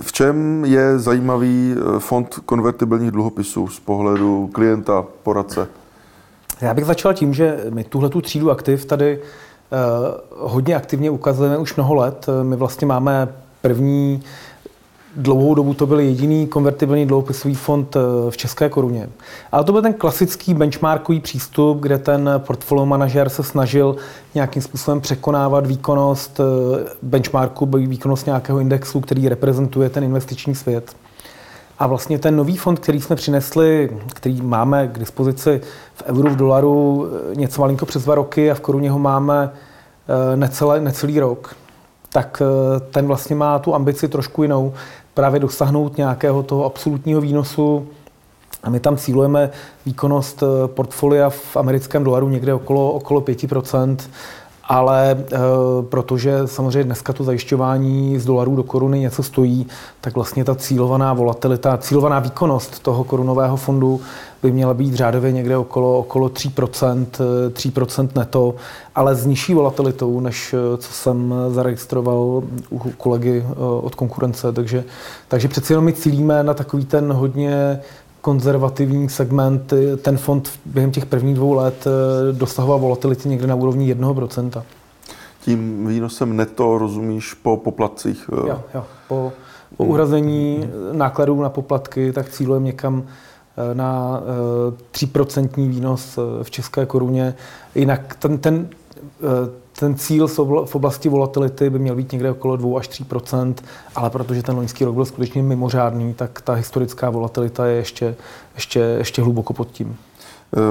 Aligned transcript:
v 0.00 0.12
čem 0.12 0.64
je 0.64 0.98
zajímavý 0.98 1.74
eh, 1.76 2.00
fond 2.00 2.34
konvertibilních 2.44 3.10
dluhopisů 3.10 3.68
z 3.68 3.80
pohledu 3.80 4.50
klienta, 4.52 5.04
poradce? 5.22 5.68
Já 6.60 6.74
bych 6.74 6.84
začal 6.84 7.14
tím, 7.14 7.34
že 7.34 7.64
my 7.70 7.84
tuhle 7.84 8.08
tu 8.08 8.20
třídu 8.20 8.50
aktiv 8.50 8.84
tady 8.84 9.18
hodně 10.36 10.76
aktivně 10.76 11.10
ukazujeme 11.10 11.58
už 11.58 11.76
mnoho 11.76 11.94
let. 11.94 12.26
My 12.42 12.56
vlastně 12.56 12.86
máme 12.86 13.28
první 13.62 14.22
dlouhou 15.18 15.54
dobu 15.54 15.74
to 15.74 15.86
byl 15.86 16.00
jediný 16.00 16.46
konvertibilní 16.46 17.06
dluhopisový 17.06 17.54
fond 17.54 17.96
eh, 17.96 18.30
v 18.30 18.36
české 18.36 18.68
koruně. 18.68 19.08
Ale 19.52 19.64
to 19.64 19.72
byl 19.72 19.82
ten 19.82 19.92
klasický 19.92 20.54
benchmarkový 20.54 21.20
přístup, 21.20 21.80
kde 21.80 21.98
ten 21.98 22.30
portfolio 22.38 22.86
manažer 22.86 23.28
se 23.28 23.42
snažil 23.42 23.96
nějakým 24.34 24.62
způsobem 24.62 25.00
překonávat 25.00 25.66
výkonnost 25.66 26.40
eh, 26.40 26.44
benchmarku, 27.02 27.66
výkonnost 27.66 28.26
nějakého 28.26 28.58
indexu, 28.58 29.00
který 29.00 29.28
reprezentuje 29.28 29.90
ten 29.90 30.04
investiční 30.04 30.54
svět. 30.54 30.96
A 31.78 31.86
vlastně 31.86 32.18
ten 32.18 32.36
nový 32.36 32.56
fond, 32.56 32.78
který 32.78 33.00
jsme 33.00 33.16
přinesli, 33.16 33.90
který 34.14 34.42
máme 34.42 34.88
k 34.88 34.98
dispozici 34.98 35.60
v 35.94 36.02
euru, 36.06 36.30
v 36.30 36.36
dolaru 36.36 37.06
eh, 37.32 37.34
něco 37.34 37.60
malinko 37.60 37.86
přes 37.86 38.04
dva 38.04 38.14
roky 38.14 38.50
a 38.50 38.54
v 38.54 38.60
koruně 38.60 38.90
ho 38.90 38.98
máme 38.98 39.50
necelé, 40.36 40.80
necelý 40.80 41.20
rok, 41.20 41.56
tak 42.12 42.42
ten 42.90 43.06
vlastně 43.06 43.36
má 43.36 43.58
tu 43.58 43.74
ambici 43.74 44.08
trošku 44.08 44.42
jinou 44.42 44.74
právě 45.18 45.40
dosáhnout 45.40 45.96
nějakého 45.96 46.42
toho 46.42 46.64
absolutního 46.64 47.20
výnosu. 47.20 47.86
A 48.62 48.70
my 48.70 48.80
tam 48.80 48.96
cílujeme 48.96 49.50
výkonnost 49.86 50.42
eh, 50.42 50.68
portfolia 50.68 51.30
v 51.30 51.56
americkém 51.56 52.04
dolaru 52.04 52.28
někde 52.28 52.54
okolo, 52.54 52.92
okolo 52.92 53.20
5%, 53.20 53.96
ale 54.68 55.10
e, 55.10 55.38
protože 55.82 56.40
samozřejmě 56.44 56.84
dneska 56.84 57.12
to 57.12 57.24
zajišťování 57.24 58.18
z 58.18 58.24
dolarů 58.24 58.56
do 58.56 58.62
koruny 58.62 59.00
něco 59.00 59.22
stojí, 59.22 59.66
tak 60.00 60.14
vlastně 60.14 60.44
ta 60.44 60.54
cílovaná 60.54 61.14
volatilita, 61.14 61.78
cílovaná 61.78 62.18
výkonnost 62.18 62.82
toho 62.82 63.04
korunového 63.04 63.56
fondu 63.56 64.00
by 64.42 64.52
měla 64.52 64.74
být 64.74 64.94
řádově 64.94 65.32
někde 65.32 65.56
okolo, 65.56 65.98
okolo 65.98 66.28
3%, 66.28 67.06
3% 67.48 68.08
eh, 68.10 68.18
neto, 68.18 68.54
ale 68.94 69.14
s 69.14 69.26
nižší 69.26 69.54
volatilitou, 69.54 70.20
než 70.20 70.54
eh, 70.54 70.76
co 70.76 70.92
jsem 70.92 71.34
zaregistroval 71.48 72.42
u 72.70 72.78
kolegy 72.96 73.44
od 73.80 73.94
konkurence. 73.94 74.52
Takže, 74.52 74.84
takže 75.28 75.48
přeci 75.48 75.72
jenom 75.72 75.84
my 75.84 75.92
cílíme 75.92 76.42
na 76.42 76.54
takový 76.54 76.84
ten 76.84 77.12
hodně 77.12 77.80
konzervativní 78.20 79.08
segment. 79.08 79.72
Ten 80.02 80.18
fond 80.18 80.50
během 80.66 80.90
těch 80.90 81.06
prvních 81.06 81.34
dvou 81.34 81.52
let 81.52 81.84
dosahoval 82.32 82.78
volatility 82.78 83.28
někde 83.28 83.46
na 83.46 83.54
úrovni 83.54 83.94
1%. 83.94 84.62
Tím 85.40 85.86
výnosem 85.86 86.36
neto 86.36 86.78
rozumíš 86.78 87.34
po 87.34 87.56
poplatcích? 87.56 88.30
Jo, 88.32 88.62
jo. 88.74 88.84
Po, 89.08 89.32
po 89.76 89.84
uhrazení 89.84 90.70
nákladů 90.92 91.42
na 91.42 91.48
poplatky, 91.48 92.12
tak 92.12 92.28
cílujeme 92.28 92.66
někam 92.66 93.04
na 93.72 94.22
3% 94.92 95.48
eh, 95.52 95.68
výnos 95.68 96.18
eh, 96.18 96.44
v 96.44 96.50
české 96.50 96.86
koruně. 96.86 97.34
Jinak 97.74 98.16
ten, 98.16 98.38
ten, 98.38 98.68
eh, 99.02 99.50
ten 99.80 99.94
cíl 99.94 100.28
v 100.64 100.74
oblasti 100.74 101.08
volatility 101.08 101.70
by 101.70 101.78
měl 101.78 101.94
být 101.94 102.12
někde 102.12 102.30
okolo 102.30 102.56
2 102.56 102.78
až 102.78 102.88
3% 102.88 103.54
ale 103.94 104.10
protože 104.10 104.42
ten 104.42 104.56
loňský 104.56 104.84
rok 104.84 104.94
byl 104.94 105.04
skutečně 105.04 105.42
mimořádný, 105.42 106.14
tak 106.14 106.40
ta 106.40 106.52
historická 106.52 107.10
volatilita 107.10 107.66
je 107.66 107.76
ještě, 107.76 108.16
ještě, 108.54 108.80
ještě 108.80 109.22
hluboko 109.22 109.52
pod 109.52 109.68
tím. 109.70 109.96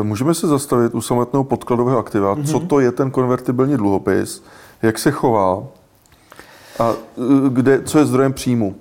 Můžeme 0.03 0.33
se 0.33 0.47
zastavit 0.47 0.95
u 0.95 1.02
samotného 1.02 1.44
podkladového 1.44 1.99
aktiva. 1.99 2.36
Mm-hmm. 2.36 2.52
Co 2.52 2.59
to 2.59 2.80
je 2.80 2.91
ten 2.91 3.11
konvertibilní 3.11 3.77
dluhopis? 3.77 4.43
Jak 4.82 4.99
se 4.99 5.11
chová? 5.11 5.64
A 6.80 6.93
kde, 7.49 7.82
co 7.82 7.99
je 7.99 8.05
zdrojem 8.05 8.33
příjmu? 8.33 8.76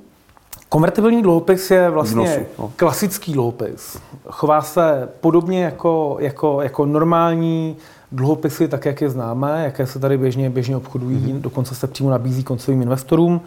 Konvertibilní 0.68 1.22
dluhopis 1.22 1.70
je 1.70 1.90
vlastně 1.90 2.22
Výnosu, 2.22 2.40
no. 2.58 2.72
klasický 2.76 3.32
dluhopis. 3.32 3.98
Chová 4.30 4.62
se 4.62 5.08
podobně 5.20 5.64
jako, 5.64 6.16
jako, 6.20 6.62
jako 6.62 6.86
normální 6.86 7.76
dluhopisy, 8.12 8.68
tak 8.68 8.84
jak 8.84 9.00
je 9.00 9.10
známe, 9.10 9.64
jaké 9.64 9.86
se 9.86 9.98
tady 9.98 10.18
běžně, 10.18 10.50
běžně 10.50 10.76
obchodují, 10.76 11.18
mm-hmm. 11.18 11.40
dokonce 11.40 11.74
se 11.74 11.86
přímo 11.86 12.10
nabízí 12.10 12.44
koncovým 12.44 12.82
investorům. 12.82 13.40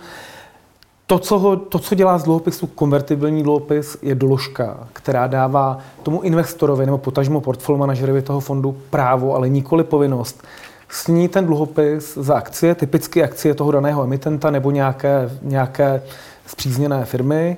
To 1.08 1.20
co, 1.20 1.40
ho, 1.40 1.56
to, 1.56 1.80
co 1.80 1.96
dělá 1.96 2.18
z 2.18 2.24
dluhopisu 2.24 2.68
konvertibilní 2.68 3.44
dluhopis, 3.44 3.98
je 4.02 4.16
doložka, 4.16 4.88
která 4.94 5.28
dává 5.28 5.80
tomu 6.03 6.22
investorovi 6.22 6.86
nebo 6.86 6.98
potažmo 6.98 7.42
portfolio 7.42 7.80
manažerovi 7.80 8.22
toho 8.22 8.40
fondu 8.40 8.78
právo, 8.90 9.36
ale 9.36 9.50
nikoli 9.50 9.84
povinnost 9.84 10.44
sní 10.90 11.28
ten 11.28 11.46
dluhopis 11.46 12.18
za 12.18 12.36
akcie, 12.36 12.75
typicky 12.75 13.24
akcie 13.24 13.53
toho 13.53 13.72
daného 13.72 14.03
emitenta 14.03 14.52
nebo 14.52 14.72
nějaké, 14.72 15.30
nějaké 15.42 16.02
zpřízněné 16.46 17.06
firmy 17.06 17.58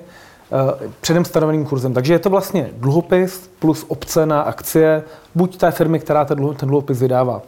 předem 1.00 1.24
stanoveným 1.24 1.64
kurzem. 1.64 1.94
Takže 1.94 2.12
je 2.12 2.18
to 2.18 2.30
vlastně 2.30 2.70
dluhopis 2.76 3.50
plus 3.58 3.84
opce 3.88 4.26
na 4.26 4.40
akcie 4.40 5.02
buď 5.34 5.56
té 5.56 5.70
firmy, 5.70 5.98
která 5.98 6.24
ten 6.24 6.38
dluhopis 6.62 7.00
vydává. 7.00 7.42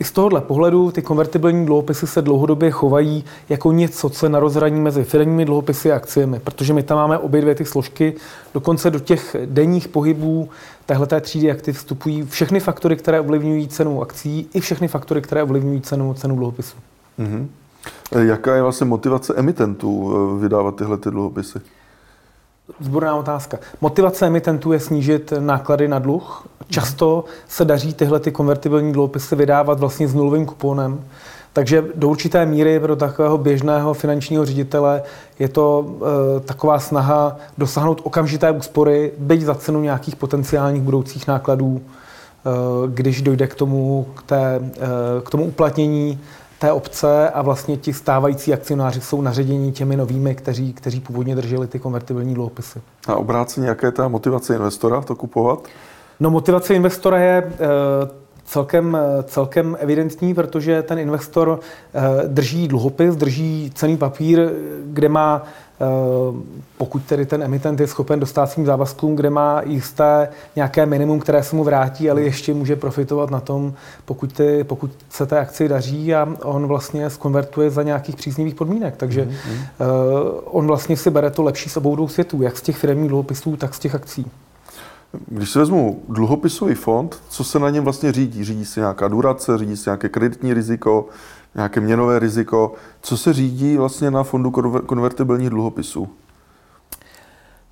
I 0.00 0.04
z 0.04 0.12
tohohle 0.12 0.40
pohledu 0.40 0.90
ty 0.90 1.02
konvertibilní 1.02 1.66
dluhopisy 1.66 2.06
se 2.06 2.22
dlouhodobě 2.22 2.70
chovají 2.70 3.24
jako 3.48 3.72
něco, 3.72 4.08
co 4.08 4.26
je 4.26 4.30
na 4.30 4.40
rozhraní 4.40 4.80
mezi 4.80 5.04
firmními 5.04 5.44
dluhopisy 5.44 5.92
a 5.92 5.96
akciemi, 5.96 6.40
protože 6.40 6.72
my 6.72 6.82
tam 6.82 6.98
máme 6.98 7.18
obě 7.18 7.40
dvě 7.40 7.54
ty 7.54 7.64
složky. 7.64 8.14
Dokonce 8.54 8.90
do 8.90 8.98
těch 8.98 9.36
denních 9.46 9.88
pohybů 9.88 10.48
téhleté 10.86 11.20
třídy 11.20 11.50
aktiv 11.50 11.76
vstupují 11.76 12.22
všechny 12.22 12.60
faktory, 12.60 12.96
které 12.96 13.20
ovlivňují 13.20 13.68
cenu 13.68 14.02
akcí, 14.02 14.48
i 14.54 14.60
všechny 14.60 14.88
faktory, 14.88 15.22
které 15.22 15.42
ovlivňují 15.42 15.80
cenu, 15.80 16.14
cenu 16.14 16.36
dluhopisu. 16.36 16.76
Mm-hmm. 17.18 17.46
Jaká 18.20 18.54
je 18.54 18.62
vlastně 18.62 18.86
motivace 18.86 19.34
emitentů 19.36 20.12
eh, 20.12 20.40
vydávat 20.42 20.76
tyhle 20.76 20.96
ty 20.96 21.10
dluhopisy? 21.10 21.58
Zborná 22.80 23.16
otázka. 23.16 23.58
Motivace 23.80 24.26
emitentů 24.26 24.72
je 24.72 24.80
snížit 24.80 25.32
náklady 25.38 25.88
na 25.88 25.98
dluh. 25.98 26.46
Často 26.68 27.24
se 27.48 27.64
daří 27.64 27.94
tyhle 27.94 28.20
ty 28.20 28.32
konvertibilní 28.32 28.92
dluhopisy 28.92 29.36
vydávat 29.36 29.80
vlastně 29.80 30.08
s 30.08 30.14
nulovým 30.14 30.46
kuponem. 30.46 31.04
Takže 31.52 31.84
do 31.94 32.08
určité 32.08 32.46
míry 32.46 32.80
pro 32.80 32.96
takového 32.96 33.38
běžného 33.38 33.94
finančního 33.94 34.44
ředitele 34.44 35.02
je 35.38 35.48
to 35.48 35.86
e, 36.36 36.40
taková 36.40 36.78
snaha 36.78 37.36
dosáhnout 37.58 38.00
okamžité 38.04 38.50
úspory, 38.50 39.12
byť 39.18 39.42
za 39.42 39.54
cenu 39.54 39.82
nějakých 39.82 40.16
potenciálních 40.16 40.82
budoucích 40.82 41.26
nákladů, 41.26 41.80
e, 41.80 42.50
když 42.88 43.22
dojde 43.22 43.46
k 43.46 43.54
tomu, 43.54 44.06
k, 44.14 44.22
té, 44.22 44.60
e, 44.60 45.20
k 45.22 45.30
tomu 45.30 45.44
uplatnění 45.44 46.18
té 46.58 46.72
obce 46.72 47.30
a 47.30 47.42
vlastně 47.42 47.76
ti 47.76 47.92
stávající 47.92 48.52
akcionáři 48.52 49.00
jsou 49.00 49.22
naředěni 49.22 49.72
těmi 49.72 49.96
novými, 49.96 50.34
kteří, 50.34 50.72
kteří 50.72 51.00
původně 51.00 51.36
drželi 51.36 51.66
ty 51.66 51.78
konvertibilní 51.78 52.34
dluhopisy. 52.34 52.80
A 53.08 53.16
obráceně, 53.16 53.68
jaké 53.68 53.86
je 53.86 53.92
ta 53.92 54.08
motivace 54.08 54.54
investora 54.54 55.00
to 55.00 55.16
kupovat? 55.16 55.68
No 56.20 56.30
motivace 56.30 56.74
investora 56.74 57.18
je 57.18 57.36
e, 57.36 57.52
celkem, 58.44 58.98
celkem 59.24 59.76
evidentní, 59.80 60.34
protože 60.34 60.82
ten 60.82 60.98
investor 60.98 61.60
e, 61.94 62.28
drží 62.28 62.68
dluhopis, 62.68 63.16
drží 63.16 63.72
cený 63.74 63.96
papír, 63.96 64.50
kde 64.84 65.08
má 65.08 65.42
Eh, 65.42 65.67
pokud 66.76 67.04
tedy 67.04 67.26
ten 67.26 67.42
emitent 67.42 67.80
je 67.80 67.86
schopen 67.86 68.20
dostat 68.20 68.46
svým 68.46 68.66
závazkům, 68.66 69.16
kde 69.16 69.30
má 69.30 69.62
jisté 69.62 70.28
nějaké 70.56 70.86
minimum, 70.86 71.20
které 71.20 71.42
se 71.42 71.56
mu 71.56 71.64
vrátí, 71.64 72.10
ale 72.10 72.22
ještě 72.22 72.54
může 72.54 72.76
profitovat 72.76 73.30
na 73.30 73.40
tom, 73.40 73.74
pokud, 74.04 74.32
ty, 74.32 74.64
pokud 74.64 74.90
se 75.10 75.26
té 75.26 75.38
akci 75.38 75.68
daří 75.68 76.14
a 76.14 76.28
on 76.42 76.66
vlastně 76.66 77.10
skonvertuje 77.10 77.70
za 77.70 77.82
nějakých 77.82 78.16
příznivých 78.16 78.54
podmínek. 78.54 78.96
Takže 78.96 79.24
mm-hmm. 79.24 79.66
on 80.44 80.66
vlastně 80.66 80.96
si 80.96 81.10
bere 81.10 81.30
to 81.30 81.42
lepší 81.42 81.70
s 81.70 81.76
obou 81.76 81.96
dvou 81.96 82.08
světů, 82.08 82.42
jak 82.42 82.58
z 82.58 82.62
těch 82.62 82.76
firmních 82.76 83.08
dluhopisů, 83.08 83.56
tak 83.56 83.74
z 83.74 83.78
těch 83.78 83.94
akcí. 83.94 84.26
Když 85.26 85.50
si 85.50 85.58
vezmu 85.58 86.02
dluhopisový 86.08 86.74
fond, 86.74 87.22
co 87.28 87.44
se 87.44 87.58
na 87.58 87.70
něm 87.70 87.84
vlastně 87.84 88.12
řídí? 88.12 88.44
Řídí 88.44 88.64
se 88.64 88.80
nějaká 88.80 89.08
durace, 89.08 89.58
řídí 89.58 89.76
se 89.76 89.90
nějaké 89.90 90.08
kreditní 90.08 90.54
riziko, 90.54 91.06
nějaké 91.54 91.80
měnové 91.80 92.18
riziko. 92.18 92.72
Co 93.02 93.16
se 93.16 93.32
řídí 93.32 93.76
vlastně 93.76 94.10
na 94.10 94.22
fondu 94.22 94.50
konvertibilních 94.86 95.50
dluhopisů? 95.50 96.08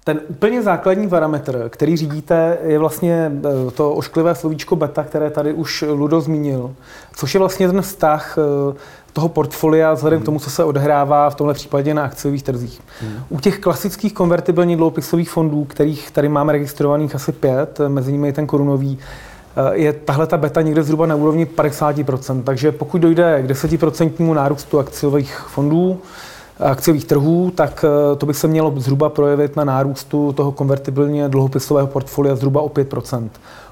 Ten 0.04 0.20
úplně 0.28 0.62
základní 0.62 1.08
parametr, 1.08 1.68
který 1.68 1.96
řídíte, 1.96 2.58
je 2.62 2.78
vlastně 2.78 3.32
eh, 3.38 3.70
to 3.70 3.94
ošklivé 3.94 4.34
slovíčko 4.34 4.76
beta, 4.76 5.04
které 5.04 5.30
tady 5.30 5.52
už 5.52 5.84
Ludo 5.88 6.20
zmínil, 6.20 6.74
což 7.16 7.34
je 7.34 7.38
vlastně 7.40 7.68
ten 7.68 7.82
vztah 7.82 8.38
eh, 8.38 8.76
toho 9.12 9.28
portfolia 9.28 9.92
vzhledem 9.92 10.16
hmm. 10.16 10.22
k 10.22 10.26
tomu, 10.26 10.38
co 10.38 10.50
se 10.50 10.64
odehrává 10.64 11.30
v 11.30 11.34
tomhle 11.34 11.54
případě 11.54 11.94
na 11.94 12.04
akciových 12.04 12.42
trzích. 12.42 12.80
Hmm. 13.00 13.12
U 13.28 13.40
těch 13.40 13.58
klasických 13.58 14.12
konvertibilních 14.12 14.76
dluhopisových 14.76 15.30
fondů, 15.30 15.64
kterých 15.64 16.10
tady 16.10 16.28
máme 16.28 16.52
registrovaných 16.52 17.14
asi 17.14 17.32
pět, 17.32 17.80
mezi 17.88 18.12
nimi 18.12 18.28
je 18.28 18.32
ten 18.32 18.46
korunový, 18.46 18.98
Eh, 18.98 19.00
je 19.72 19.92
tahle 19.92 20.26
ta 20.26 20.36
beta 20.36 20.62
někde 20.62 20.82
zhruba 20.82 21.06
na 21.06 21.14
úrovni 21.14 21.44
50%. 21.44 22.42
Takže 22.42 22.72
pokud 22.72 22.98
dojde 22.98 23.42
k 23.42 23.50
10% 23.50 24.34
nárůstu 24.34 24.78
akciových 24.78 25.38
fondů, 25.38 26.00
akciových 26.60 27.04
trhů, 27.04 27.52
tak 27.54 27.84
eh, 27.84 28.16
to 28.16 28.26
by 28.26 28.34
se 28.34 28.48
mělo 28.48 28.72
zhruba 28.76 29.08
projevit 29.08 29.56
na 29.56 29.64
nárůstu 29.64 30.32
toho 30.32 30.52
konvertibilně 30.52 31.28
dluhopisového 31.28 31.86
portfolia 31.86 32.36
zhruba 32.36 32.60
o 32.60 32.68
5% 32.68 33.28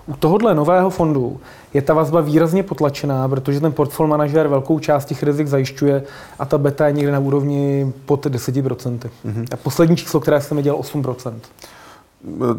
U 0.06 0.16
tohohle 0.16 0.54
nového 0.54 0.90
fondu 0.90 1.40
je 1.74 1.82
ta 1.82 1.94
vazba 1.94 2.20
výrazně 2.20 2.62
potlačená, 2.62 3.28
protože 3.28 3.60
ten 3.60 3.72
portfolio 3.72 4.10
manažer 4.10 4.48
velkou 4.48 4.78
část 4.78 5.04
těch 5.04 5.22
rizik 5.22 5.46
zajišťuje 5.46 6.02
a 6.38 6.44
ta 6.44 6.58
beta 6.58 6.86
je 6.86 6.92
někde 6.92 7.12
na 7.12 7.18
úrovni 7.18 7.92
pod 8.06 8.26
10 8.26 8.56
mm-hmm. 8.56 9.46
A 9.52 9.56
poslední 9.56 9.96
číslo, 9.96 10.20
které 10.20 10.40
jsem 10.40 10.62
8 10.72 11.02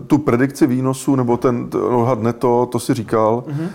tu 0.07 0.17
predikci 0.17 0.67
výnosu 0.67 1.15
nebo 1.15 1.37
ten 1.37 1.69
odhad 1.89 2.21
neto, 2.21 2.65
to 2.71 2.79
si 2.79 2.93
říkal. 2.93 3.43
Mm-hmm. 3.47 3.69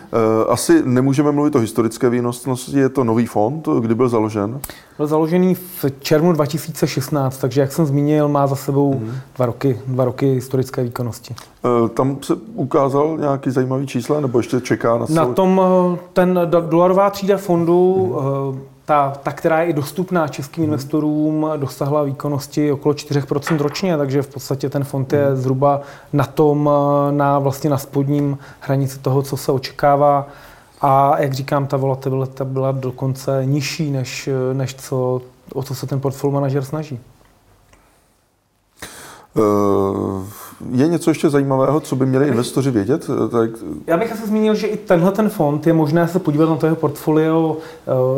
Asi 0.48 0.82
nemůžeme 0.84 1.32
mluvit 1.32 1.56
o 1.56 1.58
historické 1.58 2.10
výnosnosti, 2.10 2.78
je 2.78 2.88
to 2.88 3.04
nový 3.04 3.26
fond, 3.26 3.68
kdy 3.80 3.94
byl 3.94 4.08
založen? 4.08 4.60
Byl 4.96 5.06
založený 5.06 5.54
v 5.54 5.84
červnu 6.00 6.32
2016, 6.32 7.38
takže 7.38 7.60
jak 7.60 7.72
jsem 7.72 7.86
zmínil, 7.86 8.28
má 8.28 8.46
za 8.46 8.56
sebou 8.56 8.94
mm-hmm. 8.94 9.12
dva, 9.36 9.46
roky, 9.46 9.80
dva 9.86 10.04
roky 10.04 10.34
historické 10.34 10.82
výkonnosti. 10.82 11.34
Eh, 11.64 11.88
tam 11.88 12.18
se 12.22 12.34
ukázal 12.54 13.16
nějaký 13.18 13.50
zajímavý 13.50 13.86
čísla, 13.86 14.20
nebo 14.20 14.38
ještě 14.38 14.60
čeká 14.60 14.98
na 14.98 15.06
Na 15.10 15.26
tom 15.26 15.60
eh, 15.94 15.98
ten 16.12 16.40
dolarová 16.68 17.10
třída 17.10 17.36
fondu 17.36 18.12
mm-hmm 18.14 18.79
ta, 18.90 19.12
ta, 19.22 19.32
která 19.32 19.62
je 19.62 19.68
i 19.68 19.72
dostupná 19.72 20.28
českým 20.28 20.64
mhm. 20.64 20.72
investorům, 20.72 21.50
dosahla 21.56 22.02
výkonnosti 22.02 22.72
okolo 22.72 22.94
4% 22.94 23.58
ročně, 23.58 23.96
takže 23.96 24.22
v 24.22 24.28
podstatě 24.28 24.68
ten 24.68 24.84
fond 24.84 25.12
je 25.12 25.26
mhm. 25.26 25.36
zhruba 25.36 25.80
na 26.12 26.24
tom, 26.24 26.70
na 27.10 27.38
vlastně 27.38 27.70
na 27.70 27.78
spodním 27.78 28.38
hranici 28.60 28.98
toho, 28.98 29.22
co 29.22 29.36
se 29.36 29.52
očekává. 29.52 30.28
A 30.80 31.22
jak 31.22 31.32
říkám, 31.32 31.66
ta 31.66 31.76
volatilita 31.76 32.44
byla 32.44 32.72
dokonce 32.72 33.42
nižší, 33.44 33.90
než, 33.90 34.28
než 34.52 34.74
co, 34.74 35.22
o 35.54 35.62
co 35.62 35.74
se 35.74 35.86
ten 35.86 36.00
portfolio 36.00 36.34
manažer 36.34 36.64
snaží. 36.64 36.98
Uh 39.34 40.24
je 40.70 40.88
něco 40.88 41.10
ještě 41.10 41.30
zajímavého, 41.30 41.80
co 41.80 41.96
by 41.96 42.06
měli 42.06 42.28
investoři 42.28 42.70
vědět? 42.70 43.10
Tak... 43.30 43.50
Já 43.86 43.96
bych 43.96 44.12
asi 44.12 44.26
zmínil, 44.26 44.54
že 44.54 44.66
i 44.66 44.76
tenhle 44.76 45.12
ten 45.12 45.28
fond 45.28 45.66
je 45.66 45.72
možné 45.72 46.08
se 46.08 46.18
podívat 46.18 46.48
na 46.48 46.56
to 46.56 46.66
jeho 46.66 46.76
portfolio. 46.76 47.56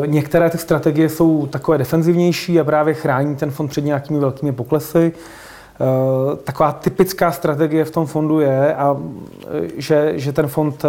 Eh, 0.03 0.07
některé 0.07 0.49
ty 0.49 0.57
strategie 0.57 1.09
jsou 1.09 1.47
takové 1.47 1.77
defenzivnější 1.77 2.59
a 2.59 2.63
právě 2.63 2.93
chrání 2.93 3.35
ten 3.35 3.51
fond 3.51 3.67
před 3.67 3.85
nějakými 3.85 4.19
velkými 4.19 4.51
poklesy. 4.51 5.13
Eh, 5.13 6.35
taková 6.43 6.71
typická 6.71 7.31
strategie 7.31 7.85
v 7.85 7.91
tom 7.91 8.05
fondu 8.05 8.39
je, 8.39 8.75
a, 8.75 8.97
eh, 9.47 9.67
že, 9.77 10.13
že 10.15 10.31
ten 10.31 10.47
fond, 10.47 10.85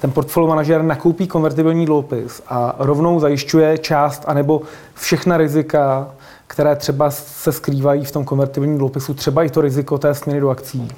ten 0.00 0.10
portfolio 0.10 0.48
manažer 0.48 0.82
nakoupí 0.82 1.26
konvertibilní 1.26 1.86
dluhopis 1.86 2.42
a 2.48 2.74
rovnou 2.78 3.20
zajišťuje 3.20 3.78
část 3.78 4.24
anebo 4.26 4.62
všechna 4.94 5.36
rizika 5.36 6.08
které 6.46 6.76
třeba 6.76 7.10
se 7.10 7.52
skrývají 7.52 8.04
v 8.04 8.12
tom 8.12 8.24
konvertibilním 8.24 8.78
dluhopisu, 8.78 9.14
třeba 9.14 9.42
i 9.42 9.50
to 9.50 9.60
riziko 9.60 9.98
té 9.98 10.14
směny 10.14 10.40
do 10.40 10.50
akcí. 10.50 10.88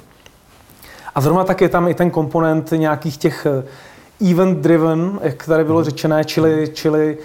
A 1.15 1.21
zrovna 1.21 1.43
tak 1.43 1.61
je 1.61 1.69
tam 1.69 1.87
i 1.87 1.93
ten 1.93 2.11
komponent 2.11 2.71
nějakých 2.71 3.17
těch 3.17 3.45
eh, 3.45 3.63
event 4.31 4.57
driven, 4.57 5.19
jak 5.21 5.45
tady 5.45 5.63
bylo 5.63 5.83
řečené, 5.83 6.25
čili, 6.25 6.69
čili 6.73 7.17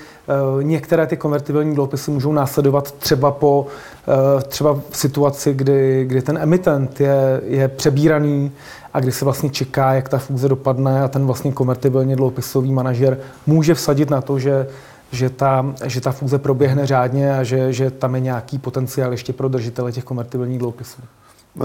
uh, 0.57 0.63
některé 0.63 1.07
ty 1.07 1.17
konvertibilní 1.17 1.75
dluhopisy 1.75 2.11
můžou 2.11 2.33
následovat 2.33 2.93
třeba 2.93 3.31
po 3.31 3.67
uh, 4.07 4.43
třeba 4.43 4.81
v 4.91 4.97
situaci, 4.97 5.55
kdy, 5.55 6.05
kdy 6.05 6.23
ten 6.23 6.39
emitent 6.39 7.01
je, 7.01 7.41
je 7.45 7.69
přebíraný 7.69 8.53
a 8.95 9.01
kdy 9.01 9.13
se 9.13 9.25
vlastně 9.25 9.51
čeká, 9.51 9.95
jak 9.95 10.09
ta 10.09 10.19
fúze 10.19 10.49
dopadne 10.49 11.03
a 11.03 11.09
ten 11.09 11.27
vlastně 11.27 11.53
konvertibilně 11.53 12.17
dluhopisový 12.17 12.73
manažer 12.73 13.19
může 13.47 13.75
vsadit 13.75 14.11
na 14.11 14.21
to, 14.21 14.39
že 14.39 14.67
že 15.15 15.31
ta, 15.31 15.75
že 15.85 16.01
ta 16.01 16.13
fúze 16.13 16.39
proběhne 16.39 16.87
řádně 16.87 17.39
a 17.39 17.43
že, 17.43 17.73
že 17.73 17.91
tam 17.91 18.15
je 18.15 18.21
nějaký 18.21 18.59
potenciál 18.59 19.11
ještě 19.11 19.33
pro 19.33 19.49
držitele 19.49 19.93
těch 19.93 20.05
konvertibilních 20.05 20.59
dluhopisů. 20.59 21.03
Eh, 21.61 21.65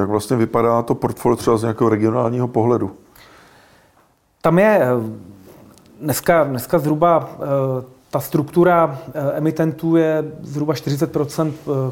jak 0.00 0.08
vlastně 0.08 0.36
vypadá 0.36 0.82
to 0.82 0.94
portfolio 0.94 1.36
třeba 1.36 1.56
z 1.56 1.62
nějakého 1.62 1.90
regionálního 1.90 2.48
pohledu? 2.48 2.92
Tam 4.40 4.58
je 4.58 4.80
eh, 4.82 4.86
dneska, 6.00 6.44
dneska 6.44 6.78
zhruba 6.78 7.30
eh, 7.32 7.96
ta 8.10 8.20
struktura 8.20 8.98
emitentů 9.34 9.96
je 9.96 10.24
zhruba 10.40 10.74
40 10.74 11.16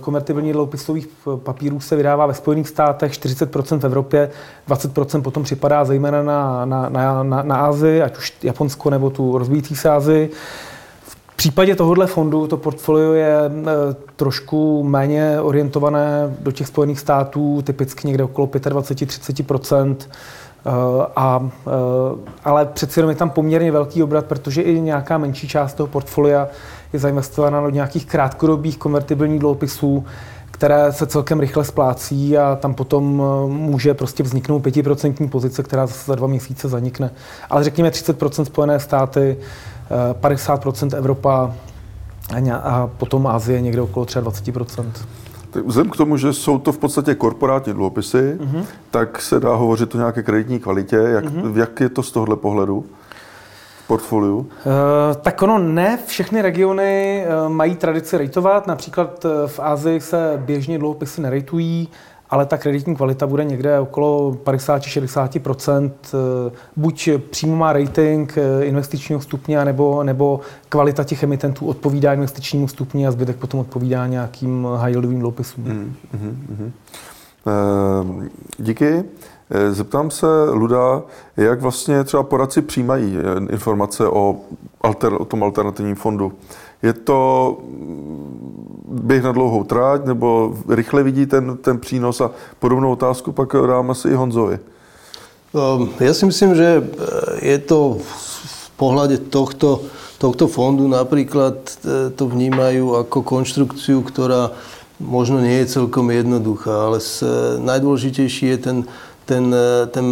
konvertibilních 0.01 0.53
dluhopisových 0.53 1.09
papírů 1.37 1.81
se 1.81 1.97
vydává 1.97 2.27
ve 2.27 2.35
Spojených 2.35 2.69
státech, 2.69 3.13
40 3.13 3.55
v 3.55 3.85
Evropě, 3.85 4.31
20 4.67 5.23
potom 5.23 5.43
připadá 5.43 5.85
zejména 5.85 6.23
na, 6.23 6.65
na, 6.65 6.89
na, 6.89 7.23
na, 7.23 7.43
na 7.43 7.57
Asii, 7.57 8.03
ať 8.03 8.19
už 8.19 8.33
Japonsko 8.43 8.91
nebo 8.91 9.11
tu 9.11 9.39
rozvíjící 9.39 9.77
se 9.77 9.91
Asii. 9.91 10.31
V 11.35 11.37
případě 11.37 11.75
tohohle 11.75 12.07
fondu 12.07 12.47
to 12.47 12.57
portfolio 12.57 13.13
je 13.13 13.37
e, 13.37 13.51
trošku 14.17 14.85
méně 14.85 15.41
orientované 15.41 16.37
do 16.41 16.53
těch 16.53 16.67
Spojených 16.67 17.01
států, 17.01 17.63
typicky 17.63 18.07
někde 18.07 18.25
okolo 18.25 18.47
25-30 18.47 19.97
e, 19.97 20.07
a, 21.17 21.51
e, 21.67 21.71
ale 22.45 22.67
přeci 22.67 22.99
jenom 22.99 23.11
je 23.11 23.17
tam 23.17 23.31
poměrně 23.31 23.73
velký 23.73 24.03
obrat, 24.03 24.27
protože 24.27 24.63
i 24.63 24.81
nějaká 24.81 25.19
menší 25.19 25.49
část 25.49 25.75
toho 25.75 25.87
portfolia 25.87 26.49
je 26.93 26.99
zainvestována 26.99 27.61
do 27.61 27.71
nějakých 27.71 28.07
krátkodobých 28.07 28.79
konvertibilních 28.79 29.41
dluhopisů, 29.41 30.05
které 30.51 30.93
se 30.93 31.07
celkem 31.07 31.41
rychle 31.41 31.65
splácí 31.65 32.39
a 32.39 32.57
tam 32.57 32.75
potom 32.75 33.23
může 33.47 33.95
prostě 33.95 34.23
vzniknout 34.23 34.63
5% 34.63 35.29
pozice, 35.29 35.63
která 35.63 35.87
za 35.87 36.15
dva 36.15 36.27
měsíce 36.27 36.69
zanikne. 36.69 37.11
Ale 37.51 37.65
řekněme 37.65 37.91
30% 37.91 38.45
Spojené 38.45 38.81
státy, 38.81 39.37
50% 40.21 40.97
Evropa 40.97 41.55
a 42.63 42.87
potom 42.87 43.27
Asie 43.27 43.61
někde 43.61 43.83
okolo 43.83 44.07
23%. 44.07 44.85
Tak 45.51 45.67
vzhledem 45.67 45.91
k 45.91 45.97
tomu, 45.97 46.17
že 46.17 46.33
jsou 46.33 46.59
to 46.59 46.73
v 46.73 46.79
podstatě 46.79 47.15
korporátní 47.15 47.73
dluhopisy, 47.73 48.39
mm-hmm. 48.41 48.65
tak 48.91 49.23
se 49.23 49.41
dá 49.41 49.55
hovořit 49.55 49.95
o 49.95 49.99
nějaké 49.99 50.23
kreditní 50.23 50.59
kvalitě. 50.59 50.97
Jak, 50.97 51.25
mm-hmm. 51.25 51.57
jak 51.57 51.81
je 51.81 51.89
to 51.89 52.03
z 52.03 52.13
tohohle 52.13 52.37
pohledu? 52.37 52.85
portfoliu? 53.87 54.39
Uh, 54.39 54.47
tak 55.23 55.43
ono 55.43 55.59
ne 55.59 55.99
všechny 56.07 56.43
regiony 56.43 57.25
uh, 57.27 57.53
mají 57.53 57.77
tradici 57.77 58.19
rejtovat. 58.19 58.67
Například 58.67 59.25
uh, 59.25 59.31
v 59.47 59.61
Ázii 59.61 60.01
se 60.01 60.43
běžně 60.45 60.79
dluhopisy 60.79 61.21
nerejtují 61.21 61.89
ale 62.31 62.47
ta 62.47 62.57
kreditní 62.57 62.97
kvalita 62.97 63.27
bude 63.27 63.45
někde 63.45 63.81
okolo 63.81 64.33
50-60%. 64.45 65.91
Eh, 66.05 66.53
buď 66.77 67.09
přímo 67.31 67.57
má 67.57 67.73
rating 67.73 68.39
eh, 68.39 68.65
investičního 68.65 69.21
stupně, 69.21 69.65
nebo, 69.65 70.03
nebo 70.03 70.41
kvalita 70.69 71.05
těch 71.05 71.23
emitentů 71.23 71.67
odpovídá 71.67 72.15
investičnímu 72.15 72.69
stupni 72.69 73.07
a 73.07 73.11
zbytek 73.11 73.37
potom 73.37 73.61
odpovídá 73.61 74.07
nějakým 74.07 74.69
high-yieldovým 74.77 75.19
dluhopisům. 75.19 75.65
Mm, 75.65 75.95
mm, 76.13 76.47
mm. 76.49 76.73
E, 77.47 78.63
díky. 78.63 79.05
Zeptám 79.71 80.11
se, 80.11 80.27
Luda, 80.51 81.03
jak 81.37 81.61
vlastně 81.61 82.05
třeba 82.05 82.23
poradci 82.23 82.63
přijímají 82.63 83.17
informace 83.51 84.09
o, 84.09 84.37
alter, 84.81 85.13
o 85.13 85.25
tom 85.25 85.43
alternativním 85.43 85.95
fondu. 85.95 86.33
Je 86.83 86.93
to 86.93 87.59
běh 88.89 89.23
na 89.23 89.33
dlouhou 89.33 89.65
tráť, 89.65 90.05
nebo 90.05 90.55
rychle 90.69 91.03
vidí 91.03 91.27
ten, 91.27 91.57
ten 91.57 91.79
přínos 91.79 92.21
a 92.21 92.31
podobnou 92.59 92.93
otázku 92.93 93.33
pak 93.33 93.53
dám 93.67 93.91
asi 93.91 94.09
i 94.09 94.15
Honzovi. 94.15 94.59
Um, 95.55 95.95
ja 96.03 96.11
si 96.11 96.27
myslím, 96.27 96.59
že 96.59 96.83
eh, 96.83 97.55
je 97.55 97.59
to 97.63 98.03
v 98.03 98.69
pohľade 98.75 99.31
tohto, 99.31 99.87
tohto 100.19 100.51
fondu 100.51 100.91
napríklad 100.91 101.63
eh, 101.87 102.11
to 102.11 102.27
vnímajú 102.27 102.99
ako 103.07 103.23
konštrukciu, 103.23 104.03
ktorá 104.03 104.51
možno 104.99 105.39
nie 105.39 105.63
je 105.63 105.79
celkom 105.79 106.11
jednoduchá, 106.11 106.91
ale 106.91 106.99
najdôležitejší 107.63 108.45
je 108.51 108.59
ten, 108.59 108.77
ten, 109.25 109.51
eh, 109.53 109.87
ten 109.89 110.07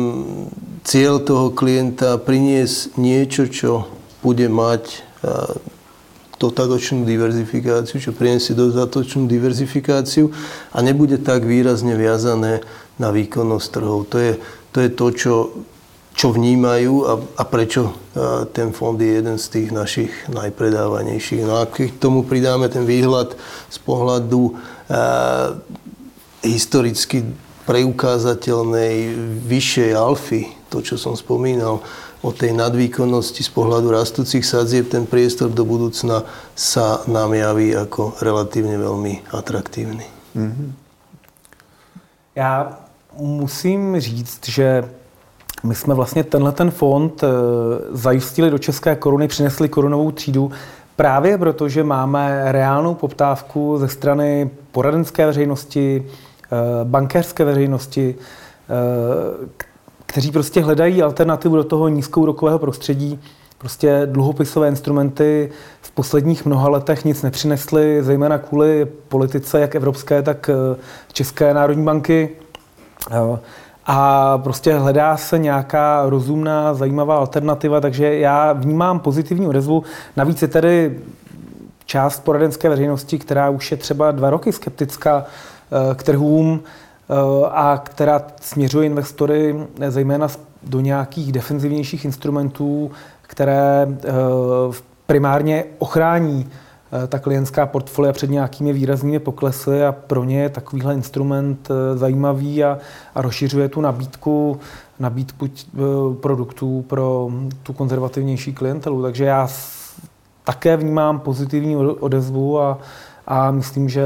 cieľ 0.83 1.23
toho 1.23 1.54
klienta 1.54 2.19
priniesť 2.19 2.99
niečo, 2.99 3.47
čo 3.47 3.87
bude 4.23 4.47
mať 4.50 5.12
dostatočnú 6.42 7.07
diverzifikáciu, 7.07 8.02
čo 8.02 8.11
priniesie 8.11 8.59
dostatočnú 8.59 9.31
diverzifikáciu 9.31 10.35
a 10.75 10.83
nebude 10.83 11.23
tak 11.23 11.47
výrazne 11.47 11.95
viazané 11.95 12.66
na 12.99 13.14
výkonnosť 13.14 13.66
trhov. 13.71 14.11
To 14.11 14.19
je 14.19 14.33
to, 14.75 14.83
je 14.83 14.90
to 14.90 15.07
čo, 15.14 15.35
čo 16.19 16.35
vnímajú 16.35 16.95
a, 17.07 17.12
a 17.38 17.42
prečo 17.47 17.95
a 18.19 18.45
ten 18.50 18.75
fond 18.75 18.99
je 18.99 19.23
jeden 19.23 19.38
z 19.38 19.47
tých 19.49 19.69
našich 19.71 20.12
najpredávanejších. 20.28 21.47
No 21.47 21.62
a 21.62 21.71
keď 21.71 22.02
tomu 22.02 22.26
pridáme 22.26 22.66
ten 22.69 22.83
výhľad 22.83 23.38
z 23.71 23.78
pohľadu 23.87 24.59
historicky 26.42 27.23
preukázateľnej 27.66 29.14
vyššej 29.47 29.90
alfy, 29.95 30.50
to, 30.71 30.83
čo 30.83 30.99
som 30.99 31.14
spomínal, 31.16 31.83
o 32.23 32.31
tej 32.31 32.54
nadvýkonnosti 32.54 33.42
z 33.42 33.50
pohľadu 33.50 33.90
rastúcich 33.90 34.47
sadzieb, 34.47 34.87
ten 34.90 35.11
priestor 35.11 35.50
do 35.50 35.66
budúcna 35.66 36.23
sa 36.54 37.02
nám 37.11 37.35
javí 37.35 37.75
ako 37.75 38.14
relatívne 38.23 38.78
veľmi 38.78 39.35
atraktívny. 39.35 40.07
Mm-hmm. 40.37 40.73
Já 42.35 42.78
musím 43.19 44.00
říct, 44.00 44.49
že 44.49 44.88
my 45.62 45.75
jsme 45.75 45.95
vlastně 45.95 46.25
tenhle 46.25 46.52
ten 46.52 46.71
fond 46.71 47.23
eh, 47.23 47.28
zajistili 47.90 48.50
do 48.50 48.59
české 48.59 48.97
koruny, 48.97 49.28
přinesli 49.28 49.69
korunovou 49.69 50.11
třídu 50.11 50.50
právě 50.97 51.38
proto, 51.38 51.69
že 51.69 51.85
máme 51.85 52.52
reálnou 52.52 52.95
poptávku 52.95 53.78
ze 53.78 53.88
strany 53.88 54.50
poradenské 54.73 55.26
veřejnosti, 55.26 56.07
bankéřské 56.85 57.44
veřejnosti, 57.44 58.14
eh, 58.14 59.47
kteří 60.06 60.30
prostě 60.30 60.61
hledají 60.61 61.02
alternativu 61.02 61.56
do 61.56 61.64
toho 61.64 61.88
nízkourokového 61.88 62.59
prostředí. 62.59 63.21
Prostě 63.59 64.02
dluhopisové 64.06 64.68
instrumenty 64.68 65.50
v 65.82 65.90
posledních 65.90 66.47
mnoha 66.47 66.68
letech 66.68 67.04
nic 67.04 67.23
nepřinesly, 67.23 68.02
zejména 68.02 68.38
kvůli 68.38 68.87
politice 69.09 69.61
jak 69.61 69.75
evropské, 69.75 70.23
tak 70.23 70.50
České 71.12 71.54
národní 71.54 71.85
banky. 71.85 72.30
A 73.87 74.38
prostě 74.38 74.75
hledá 74.75 75.16
se 75.16 75.38
nějaká 75.38 76.02
rozumná, 76.06 76.75
zajímavá 76.75 77.16
alternativa, 77.16 77.80
takže 77.80 78.18
já 78.18 78.52
vnímám 78.52 79.00
pozitivní 79.00 79.47
odezvu. 79.47 79.82
Navíc 80.16 80.42
je 80.42 80.49
tady 80.49 81.00
část 81.85 82.25
poradenské 82.25 82.68
veřejnosti, 82.68 83.18
která 83.18 83.50
už 83.50 83.71
je 83.71 83.76
třeba 83.76 84.11
dva 84.11 84.30
roky 84.30 84.52
skeptická 84.52 85.25
eh, 85.26 85.51
k 85.95 86.02
trhům 86.02 86.61
eh, 86.61 87.14
a 87.50 87.83
která 87.85 88.23
směřuje 88.41 88.87
investory 88.87 89.57
zejména 89.88 90.29
do 90.62 90.81
nějakých 90.81 91.33
defenzivnějších 91.33 92.05
instrumentů, 92.05 92.91
které 93.23 93.88
eh, 93.88 94.12
primárně 95.07 95.64
ochrání 95.79 96.50
Eh, 96.95 97.07
ta 97.07 97.19
klientská 97.19 97.67
portfolia 97.67 98.12
před 98.12 98.31
nějakými 98.31 98.73
výraznými 98.73 99.19
poklesy 99.19 99.85
a 99.85 99.93
pro 99.93 100.25
ně 100.25 100.43
je 100.43 100.49
takovýhle 100.49 100.95
instrument 100.95 101.69
eh, 101.71 101.99
zajímavý 101.99 102.64
a, 102.64 102.79
a 103.14 103.23
rozšiřuje 103.23 103.69
tu 103.69 103.81
nabídku, 103.81 104.61
nabídku 104.99 105.47
eh, 105.47 105.81
produktů 106.21 106.85
pro 106.88 107.31
tu 107.62 107.73
konzervativnější 107.73 108.52
klientelu. 108.52 109.02
Takže 109.02 109.25
já 109.25 109.49
také 110.45 110.76
vnímám 110.76 111.21
pozitivní 111.21 111.76
odezvu 111.76 112.61
a, 112.61 112.79
a 113.26 113.50
myslím, 113.50 113.88
že 113.88 114.02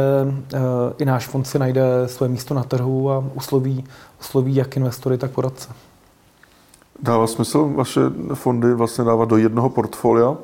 i 0.99 1.05
náš 1.05 1.27
fond 1.27 1.47
si 1.47 1.59
najde 1.59 1.83
své 2.07 2.29
místo 2.29 2.55
na 2.55 2.63
trhu 2.63 3.11
a 3.11 3.25
usloví, 3.35 3.85
usloví 4.21 4.55
jak 4.55 4.77
investory, 4.77 5.19
tak 5.19 5.31
poradce. 5.31 5.69
Dává 7.03 7.27
smysl 7.27 7.73
vaše 7.75 8.01
fondy 8.35 8.75
vlastně 8.75 9.05
dávat 9.05 9.29
do 9.29 9.37
jednoho 9.37 9.71
portfolia? 9.71 10.37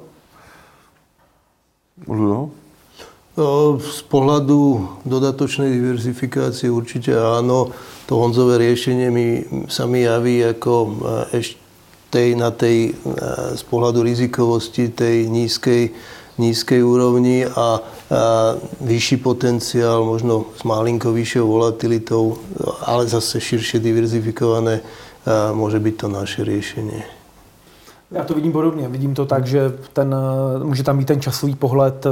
Ludo? 2.09 2.51
No, 3.33 3.81
z 3.81 4.03
pohľadu 4.13 4.61
dodatočnej 5.09 5.73
diverzifikácie 5.73 6.69
určite 6.69 7.17
áno. 7.17 7.73
To 8.05 8.21
Honzové 8.21 8.61
riešenie 8.61 9.09
mi 9.09 9.41
sa 9.73 9.89
mi 9.89 10.05
javí 10.05 10.45
ako 10.45 10.73
eh, 11.33 11.41
ešte 11.41 12.37
na 12.37 12.53
tej, 12.53 12.93
eh, 12.93 13.57
z 13.57 13.63
pohľadu 13.73 14.05
rizikovosti 14.05 14.93
tej 14.93 15.33
nízkej, 15.33 15.97
nízkej 16.37 16.85
úrovni 16.85 17.49
a 17.49 17.81
vyšší 18.81 19.17
potenciál, 19.17 20.05
možno 20.05 20.45
s 20.57 20.63
malinko 20.63 21.13
vyššou 21.13 21.49
volatilitou, 21.49 22.39
ale 22.85 23.07
zase 23.07 23.41
širšie 23.41 23.81
diverzifikované, 23.81 24.81
môže 25.55 25.79
byť 25.81 25.95
to 25.97 26.07
naše 26.09 26.45
riešenie. 26.45 27.03
Já 28.13 28.25
to 28.25 28.35
vidím 28.35 28.53
podobně. 28.53 28.89
Vidím 28.89 29.15
to 29.15 29.27
tak, 29.27 29.47
že 29.47 29.73
ten, 29.93 30.17
může 30.63 30.83
tam 30.83 30.99
být 30.99 31.05
ten 31.05 31.21
časový 31.21 31.55
pohled, 31.55 32.07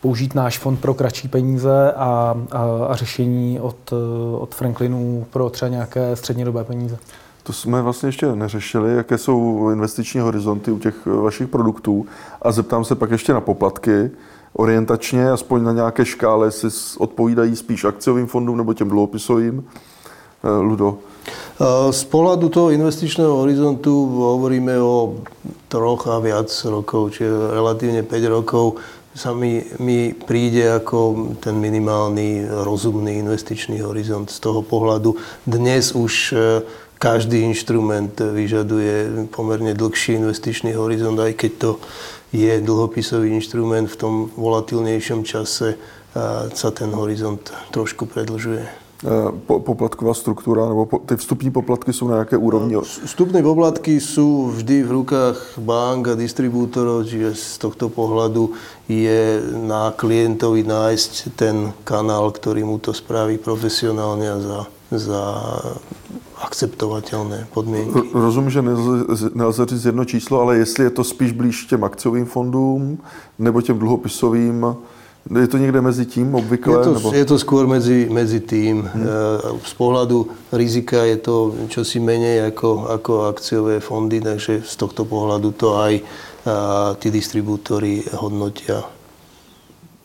použít 0.00 0.34
náš 0.34 0.58
fond 0.58 0.80
pro 0.80 0.94
kratší 0.94 1.28
peníze 1.28 1.92
a, 1.92 2.34
a, 2.50 2.64
a 2.88 2.96
řešení 2.96 3.60
od, 3.60 3.92
od 4.38 4.54
Franklinů 4.54 5.26
pro 5.30 5.50
třeba 5.50 5.68
nějaké 5.68 6.16
střednědobé 6.16 6.64
peníze. 6.64 6.98
To 7.42 7.52
jsme 7.52 7.82
vlastně 7.82 8.08
ještě 8.08 8.26
neřešili, 8.26 8.96
jaké 8.96 9.18
jsou 9.18 9.70
investiční 9.70 10.20
horizonty 10.20 10.70
u 10.70 10.78
těch 10.78 11.06
vašich 11.06 11.48
produktů 11.48 12.06
a 12.42 12.52
zeptám 12.52 12.84
se 12.84 12.94
pak 12.94 13.10
ještě 13.10 13.32
na 13.32 13.40
poplatky. 13.40 14.10
Orientačně, 14.56 15.30
aspoň 15.30 15.62
na 15.62 15.72
nějaké 15.72 16.04
škále, 16.04 16.50
si 16.50 16.66
odpovídají 16.98 17.56
spíš 17.56 17.84
akciovým 17.84 18.26
fondům 18.26 18.56
nebo 18.56 18.74
těm 18.74 18.88
dluhopisovým. 18.88 19.64
Eh, 20.44 20.48
Ludo, 20.48 20.98
z 21.90 22.04
pohľadu 22.12 22.52
toho 22.52 22.68
investičného 22.70 23.42
horizontu 23.42 23.90
hovoríme 24.36 24.76
o 24.78 25.18
troch 25.72 26.06
a 26.06 26.20
viac 26.20 26.52
rokov, 26.68 27.16
čiže 27.16 27.32
relatívne 27.32 28.04
5 28.04 28.28
rokov 28.28 28.76
sa 29.16 29.32
mi, 29.32 29.64
mi 29.80 30.12
príde 30.12 30.68
ako 30.76 31.32
ten 31.40 31.56
minimálny 31.56 32.44
rozumný 32.44 33.24
investičný 33.24 33.80
horizont 33.80 34.28
z 34.28 34.38
toho 34.44 34.60
pohľadu. 34.60 35.16
Dnes 35.48 35.96
už 35.96 36.36
e, 36.36 36.36
každý 36.98 37.44
inštrument 37.44 38.12
vyžaduje 38.20 39.28
pomerne 39.30 39.74
dlhší 39.74 40.20
investičný 40.20 40.72
horizont, 40.72 41.18
aj 41.20 41.32
keď 41.36 41.52
to 41.58 41.70
je 42.32 42.60
dlhopisový 42.60 43.30
inštrument 43.32 43.88
v 43.88 43.96
tom 43.96 44.14
volatilnejšom 44.36 45.24
čase 45.24 45.78
sa 46.54 46.68
ten 46.72 46.90
horizont 46.96 47.52
trošku 47.70 48.08
predlžuje. 48.08 48.86
Eh, 49.04 49.32
poplatková 49.44 50.14
struktura, 50.14 50.68
nebo 50.68 50.88
ty 51.06 51.16
vstupní 51.16 51.50
poplatky 51.50 51.92
jsou 51.92 52.08
na 52.08 52.16
jaké 52.16 52.36
úrovni? 52.36 52.74
No, 52.74 52.80
vstupné 52.80 53.42
poplatky 53.42 54.00
jsou 54.00 54.46
vždy 54.46 54.82
v 54.82 54.90
rukách 54.90 55.58
bank 55.58 56.08
a 56.08 56.14
distribútorov, 56.14 57.04
čiže 57.04 57.36
z 57.36 57.58
tohto 57.60 57.92
pohľadu 57.92 58.56
je 58.88 59.44
na 59.52 59.92
klientovi 59.92 60.64
nájsť 60.64 61.12
ten 61.36 61.76
kanál, 61.84 62.32
ktorý 62.32 62.64
mu 62.64 62.80
to 62.80 62.96
spraví 62.96 63.36
profesionálně 63.36 64.30
a 64.32 64.40
za, 64.40 64.60
za 64.90 65.22
akceptovatelné 66.42 67.46
podmínky. 67.54 68.00
Rozumím, 68.14 68.50
že 68.50 68.62
nelze, 68.62 69.30
nelze 69.34 69.66
říct 69.66 69.84
jedno 69.84 70.04
číslo, 70.04 70.40
ale 70.40 70.56
jestli 70.56 70.84
je 70.84 70.90
to 70.90 71.04
spíš 71.04 71.32
blíž 71.32 71.64
těm 71.64 71.84
akciovým 71.84 72.26
fondům 72.26 72.98
nebo 73.38 73.62
těm 73.62 73.78
dluhopisovým, 73.78 74.76
je 75.40 75.46
to 75.46 75.58
někde 75.58 75.80
mezi 75.80 76.06
tím 76.06 76.34
obvykle? 76.34 76.78
Je 76.78 76.84
to, 76.84 76.94
nebo? 76.94 77.12
je 77.14 77.24
to 77.24 77.38
skôr 77.38 77.66
medzi, 77.66 78.06
medzi 78.10 78.40
tým. 78.40 78.86
Hmm. 78.86 79.06
Z 79.58 79.74
pohľadu 79.74 80.30
rizika 80.54 81.02
je 81.02 81.16
to 81.18 81.54
čosi 81.66 81.98
menej 81.98 82.54
ako, 82.54 82.86
ako 82.94 83.12
akciové 83.34 83.82
fondy, 83.82 84.22
takže 84.22 84.62
z 84.62 84.74
tohto 84.78 85.02
pohľadu 85.02 85.50
to 85.58 85.82
aj 85.82 85.94
ty 87.02 87.10
distribútory 87.10 88.06
hodnotia. 88.14 88.86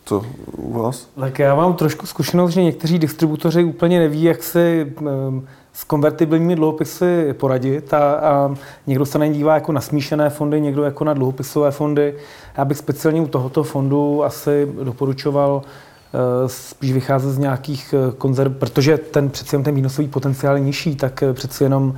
Co 0.06 0.26
u 0.58 0.74
vás? 0.74 1.08
Tak 1.20 1.40
já 1.40 1.56
mám 1.56 1.74
trošku 1.74 2.06
zkušenost, 2.06 2.52
že 2.52 2.64
někteří 2.64 3.00
distributoři 3.00 3.64
úplně 3.64 4.00
neví, 4.00 4.24
jak 4.24 4.44
si 4.44 4.94
um, 5.02 5.48
s 5.74 5.84
konvertibilními 5.84 6.56
dluhopisy 6.56 7.34
poradit 7.34 7.94
a, 7.94 8.14
a 8.14 8.56
někdo 8.88 9.06
se 9.06 9.20
na 9.20 9.26
ně 9.26 9.34
dívá 9.34 9.54
jako 9.54 9.72
na 9.72 9.82
smíšené 9.82 10.30
fondy, 10.30 10.62
někdo 10.62 10.84
jako 10.84 11.04
na 11.04 11.14
dluhopisové 11.14 11.72
fondy. 11.72 12.16
Já 12.58 12.66
bych 12.66 12.78
speciálně 12.78 13.22
u 13.22 13.28
tohoto 13.28 13.64
fondu 13.64 14.24
asi 14.24 14.68
doporučoval 14.84 15.62
eh, 15.66 16.50
spíš 16.50 16.94
vycházet 16.94 17.32
z 17.32 17.38
nějakých 17.38 17.94
eh, 17.98 18.12
konzerv, 18.18 18.54
protože 18.58 18.98
ten 18.98 19.30
přeci 19.30 19.56
jenom 19.56 19.64
ten 19.64 19.76
výnosový 19.76 20.08
potenciál 20.08 20.56
je 20.56 20.62
nižší, 20.62 20.96
tak 20.96 21.24
eh, 21.24 21.34
přeci 21.34 21.64
jenom 21.64 21.96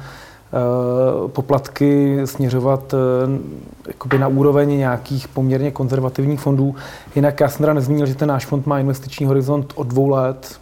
poplatky 1.28 2.22
směřovat 2.26 2.94
jakoby 3.88 4.18
na 4.18 4.28
úroveň 4.28 4.78
nějakých 4.78 5.28
poměrně 5.28 5.72
konzervativních 5.72 6.40
fondů. 6.40 6.76
Jinak 7.16 7.40
já 7.40 7.50
jsem 7.50 7.60
teda 7.60 7.74
nezmínil, 7.74 8.06
že 8.06 8.16
ten 8.16 8.30
náš 8.30 8.46
fond 8.46 8.66
má 8.66 8.80
investiční 8.80 9.26
horizont 9.26 9.74
od 9.76 9.88
dvou 9.88 10.10
let, 10.10 10.60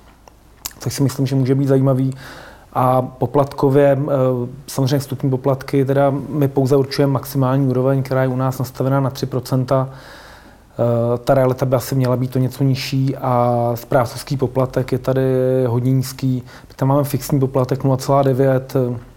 což 0.79 0.93
si 0.93 1.03
myslím, 1.03 1.27
že 1.27 1.35
může 1.35 1.55
být 1.55 1.67
zajímavý. 1.67 2.13
A 2.73 3.01
poplatkově, 3.01 3.97
eh, 4.01 4.07
samozřejmě 4.67 4.99
vstupní 4.99 5.29
poplatky, 5.29 5.85
teda 5.85 6.13
my 6.29 6.47
pouze 6.47 6.75
určujeme 6.75 7.13
maximální 7.13 7.67
úroveň, 7.67 8.03
která 8.03 8.21
je 8.21 8.27
u 8.27 8.35
nás 8.35 8.59
nastavená 8.59 8.99
na 8.99 9.09
3% 9.09 9.89
eh, 10.71 11.17
ta 11.17 11.33
realita 11.33 11.65
by 11.65 11.75
asi 11.75 11.95
měla 11.95 12.17
být 12.17 12.31
to 12.31 12.39
něco 12.39 12.63
nižší 12.63 13.15
a 13.17 13.71
správcovský 13.75 14.37
poplatek 14.37 14.91
je 14.91 14.99
tady 14.99 15.21
hodně 15.67 15.91
nízký. 15.91 16.43
My 16.69 16.73
tam 16.75 16.87
máme 16.87 17.03
fixní 17.03 17.39
poplatek 17.39 17.83
0,9, 17.83 18.75
eh, 18.75 19.10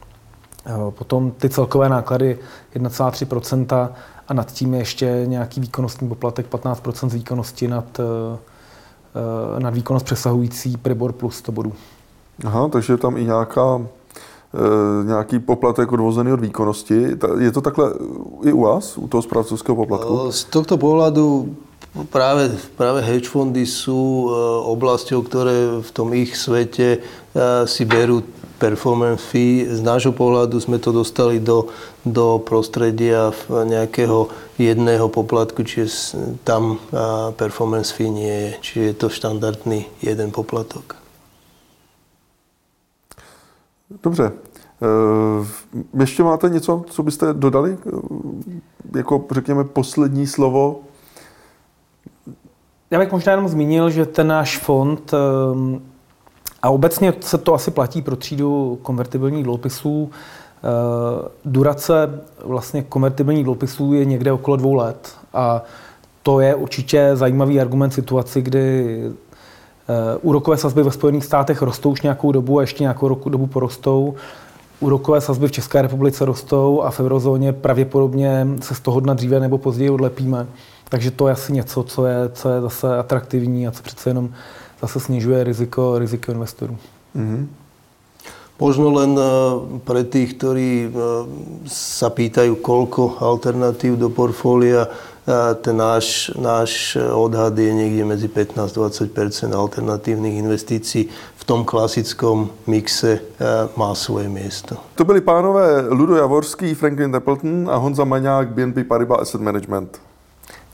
potom 0.91 1.31
ty 1.31 1.49
celkové 1.49 1.89
náklady 1.89 2.39
1,3% 2.77 3.89
a 4.29 4.35
nad 4.35 4.53
tím 4.53 4.75
je 4.75 4.81
ještě 4.81 5.23
nějaký 5.27 5.61
výkonnostní 5.61 6.09
poplatek 6.09 6.47
15 6.47 6.83
z 7.07 7.15
výkonnosti 7.15 7.69
nad, 7.69 8.01
nad 9.59 9.75
výkonnost 9.75 10.05
přesahující 10.05 10.77
Pribor 10.77 11.13
plus 11.13 11.37
100 11.37 11.53
bodů. 11.53 11.73
Aha, 12.45 12.69
takže 12.69 12.93
je 12.93 12.97
tam 12.97 13.17
i 13.17 13.25
nějaká, 13.25 13.81
nějaký 15.05 15.39
poplatek 15.39 15.93
odvozený 15.93 16.33
od 16.33 16.41
výkonnosti. 16.41 17.07
Je 17.39 17.53
to 17.53 17.61
takhle 17.61 17.93
i 18.45 18.53
u 18.53 18.61
vás, 18.61 18.99
u 18.99 19.09
toho 19.09 19.23
správcovského 19.23 19.77
poplatku? 19.77 20.33
Z 20.33 20.45
tohto 20.45 20.79
pohľadu 20.79 21.55
práve, 22.11 22.51
práve 22.75 23.03
hedge 23.03 23.29
fondy 23.29 23.67
sú 23.67 24.31
oblasťou, 24.67 25.23
ktoré 25.23 25.79
v 25.79 25.91
tom 25.95 26.11
ich 26.15 26.35
svete 26.35 26.99
si 27.67 27.83
berú 27.85 28.23
performance 28.65 29.21
fee. 29.21 29.69
Z 29.69 29.85
nášho 29.85 30.17
pohľadu 30.17 30.57
sme 30.57 30.81
to 30.81 30.89
dostali 30.89 31.37
do, 31.37 31.69
do 32.01 32.41
prostredia 32.41 33.29
nejakého 33.53 34.33
jedného 34.57 35.13
poplatku, 35.13 35.61
čiže 35.69 36.17
tam 36.49 36.81
performance 37.37 37.93
fee 37.93 38.09
nie 38.09 38.33
je. 38.33 38.51
Čiže 38.65 38.81
je 38.81 38.95
to 38.97 39.07
štandardný 39.13 39.85
jeden 40.01 40.33
poplatok. 40.33 40.97
Dobře. 44.03 44.33
E, 44.33 46.01
ještě 46.01 46.23
máte 46.23 46.49
něco, 46.49 46.85
co 46.91 47.03
byste 47.03 47.33
dodali? 47.33 47.77
E, 47.77 48.99
jako, 48.99 49.25
řekněme, 49.31 49.65
poslední 49.65 50.27
slovo 50.27 50.81
Já 52.91 53.01
bych 53.01 53.13
možná 53.13 53.33
jenom 53.33 53.49
zmínil, 53.49 53.91
že 53.91 54.07
ten 54.07 54.27
náš 54.27 54.59
fond 54.59 55.13
ehm, 55.15 55.83
a 56.65 56.71
obecně 56.71 57.13
se 57.21 57.39
to 57.39 57.55
asi 57.55 57.71
platí 57.71 58.03
pro 58.03 58.17
třídu 58.17 58.79
konvertibilních 58.83 59.45
dluhopisů. 59.45 60.11
Eh, 60.11 61.29
durace 61.45 62.21
vlastně 62.45 62.83
konvertibilních 62.83 63.45
dluhopisů 63.45 63.93
je 63.93 64.05
někde 64.05 64.33
okolo 64.33 64.57
dvou 64.57 64.75
let 64.75 65.17
a 65.35 65.63
to 66.23 66.41
je 66.41 66.55
určitě 66.55 67.11
zajímavý 67.15 67.61
argument 67.61 67.91
situaci, 67.91 68.43
kdy 68.43 68.99
eh, 69.05 70.19
úrokové 70.23 70.57
sazby 70.57 70.83
ve 70.83 70.91
Spojených 70.91 71.25
státech 71.25 71.63
rostou 71.63 71.91
už 71.91 72.03
nějakou 72.03 72.33
dobu 72.33 72.59
a 72.59 72.61
ještě 72.61 72.83
nějakou 72.83 73.09
roku, 73.09 73.29
dobu 73.29 73.47
porostou. 73.47 74.15
Úrokové 74.81 75.21
sazby 75.21 75.49
v 75.49 75.53
České 75.53 75.83
republice 75.83 76.25
rostou 76.25 76.83
a 76.83 76.91
v 76.91 77.01
eurozóně 77.01 77.53
pravděpodobně 77.53 78.47
se 78.61 78.75
z 78.75 78.81
toho 78.81 79.01
dna 79.01 79.15
dříve 79.15 79.41
nebo 79.41 79.59
později 79.59 79.91
odlepíme. 79.91 80.47
Takže 80.89 81.11
to 81.11 81.29
je 81.29 81.33
asi 81.33 81.53
něco, 81.53 81.83
co 81.83 82.07
je, 82.07 82.29
co 82.33 82.49
je 82.49 82.61
zase 82.61 82.99
atraktivní 82.99 83.69
a 83.69 83.71
co 83.71 83.83
přece 83.83 84.11
jenom 84.11 84.31
zase 84.83 85.01
snižuje 85.01 85.45
riziko, 85.45 85.99
riziko 85.99 86.33
investorů. 86.33 86.77
Mm-hmm. 87.17 87.49
Možno 88.55 88.87
len 88.95 89.19
eh, 89.19 89.27
pre 89.83 90.07
tých, 90.07 90.39
ktorí 90.39 90.71
eh, 90.87 90.91
sa 91.67 92.07
pýtajú, 92.11 92.63
koľko 92.63 93.19
alternatív 93.19 93.99
do 93.99 94.07
portfólia, 94.15 94.87
eh, 94.87 95.59
ten 95.59 95.75
náš, 95.75 96.31
náš 96.39 96.95
odhad 96.95 97.59
je 97.59 97.75
niekde 97.75 98.07
medzi 98.07 98.31
15-20% 98.31 99.51
alternatívnych 99.51 100.39
investícií 100.39 101.11
v 101.11 101.43
tom 101.45 101.67
klasickom 101.67 102.49
mixe 102.65 103.21
má 103.77 103.93
svoje 103.93 104.33
miesto. 104.33 104.81
To 104.97 105.05
byli 105.05 105.21
pánové 105.21 105.85
Ludo 105.93 106.17
Javorský, 106.17 106.73
Franklin 106.73 107.13
Templeton 107.13 107.69
a 107.69 107.77
Honza 107.77 108.09
Maňák, 108.09 108.49
BNP 108.49 108.89
Paribas 108.89 109.29
Asset 109.29 109.45
Management. 109.45 110.01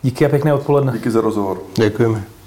Díky 0.03 0.27
a 0.27 0.29
pěkné 0.29 0.55
odpoledne. 0.55 0.93
Díky 0.93 1.11
za 1.11 1.21
rozhovor. 1.21 1.59
Děkujeme. 1.75 2.40